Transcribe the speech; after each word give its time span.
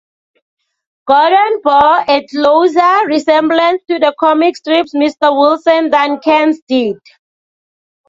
Gordon 1.07 1.61
bore 1.63 2.05
a 2.07 2.25
closer 2.25 3.05
resemblance 3.07 3.83
to 3.87 3.99
the 3.99 4.15
comic 4.19 4.57
strip's 4.57 4.95
Mr. 4.95 5.29
Wilson 5.31 5.91
than 5.91 6.17
Kearns 6.21 6.59
did. 6.67 6.97